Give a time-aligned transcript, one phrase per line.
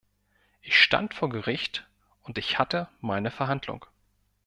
[0.61, 1.87] Ich stand vor Gericht
[2.23, 3.85] und ich hatte meine Verhandlung.